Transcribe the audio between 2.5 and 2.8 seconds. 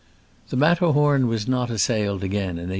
in 1861.